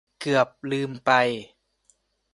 [0.19, 1.11] เกือบลืมไป